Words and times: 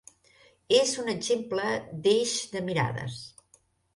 És 0.77 0.93
un 1.03 1.11
exemple 1.13 1.67
d'eix 2.07 2.33
de 2.55 2.65
mirades. 2.71 3.21